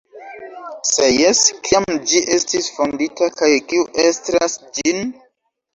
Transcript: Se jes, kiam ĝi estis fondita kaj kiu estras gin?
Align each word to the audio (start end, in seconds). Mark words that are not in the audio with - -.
Se 0.91 1.09
jes, 1.09 1.41
kiam 1.67 1.85
ĝi 2.13 2.23
estis 2.39 2.73
fondita 2.79 3.31
kaj 3.39 3.53
kiu 3.71 3.87
estras 4.09 4.63
gin? 4.79 5.07